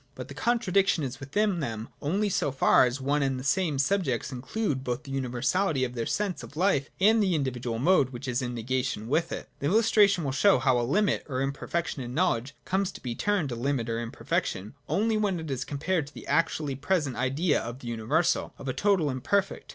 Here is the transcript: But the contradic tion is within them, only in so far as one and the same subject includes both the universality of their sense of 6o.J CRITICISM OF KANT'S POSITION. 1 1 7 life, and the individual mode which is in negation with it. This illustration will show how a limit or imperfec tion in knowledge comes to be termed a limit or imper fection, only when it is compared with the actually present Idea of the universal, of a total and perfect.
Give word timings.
But 0.15 0.29
the 0.29 0.33
contradic 0.33 0.87
tion 0.87 1.03
is 1.03 1.19
within 1.19 1.59
them, 1.59 1.89
only 2.01 2.25
in 2.25 2.31
so 2.31 2.51
far 2.51 2.85
as 2.85 2.99
one 2.99 3.21
and 3.21 3.39
the 3.39 3.43
same 3.43 3.77
subject 3.77 4.31
includes 4.31 4.81
both 4.81 5.03
the 5.03 5.11
universality 5.11 5.83
of 5.83 5.93
their 5.93 6.07
sense 6.07 6.41
of 6.41 6.53
6o.J 6.53 6.53
CRITICISM 6.53 6.63
OF 6.63 6.71
KANT'S 6.73 6.89
POSITION. 7.05 7.07
1 7.13 7.17
1 7.17 7.17
7 7.21 7.21
life, 7.21 7.21
and 7.21 7.23
the 7.23 7.35
individual 7.35 7.77
mode 7.79 8.09
which 8.09 8.27
is 8.27 8.41
in 8.41 8.53
negation 8.55 9.07
with 9.07 9.31
it. 9.31 9.47
This 9.59 9.69
illustration 9.69 10.23
will 10.23 10.31
show 10.31 10.57
how 10.57 10.79
a 10.79 10.89
limit 10.89 11.23
or 11.29 11.41
imperfec 11.47 11.85
tion 11.85 12.01
in 12.01 12.15
knowledge 12.15 12.55
comes 12.65 12.91
to 12.93 13.01
be 13.01 13.13
termed 13.13 13.51
a 13.51 13.55
limit 13.55 13.91
or 13.91 14.03
imper 14.03 14.25
fection, 14.25 14.73
only 14.89 15.17
when 15.17 15.39
it 15.39 15.51
is 15.51 15.63
compared 15.63 16.05
with 16.05 16.13
the 16.15 16.25
actually 16.25 16.73
present 16.73 17.15
Idea 17.15 17.61
of 17.61 17.77
the 17.81 17.87
universal, 17.87 18.55
of 18.57 18.67
a 18.67 18.73
total 18.73 19.07
and 19.11 19.23
perfect. 19.23 19.69